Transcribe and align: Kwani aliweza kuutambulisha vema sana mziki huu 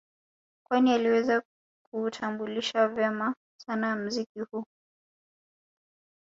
Kwani 0.65 0.93
aliweza 0.93 1.43
kuutambulisha 1.91 2.87
vema 2.87 3.35
sana 3.57 3.95
mziki 3.95 4.39
huu 4.51 4.65